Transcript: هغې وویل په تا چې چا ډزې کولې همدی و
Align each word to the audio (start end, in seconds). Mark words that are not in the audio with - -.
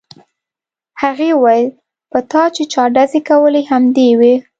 هغې 1.01 1.29
وویل 1.33 1.67
په 2.11 2.19
تا 2.31 2.43
چې 2.55 2.63
چا 2.73 2.83
ډزې 2.95 3.21
کولې 3.29 3.61
همدی 3.71 4.09
و 4.19 4.21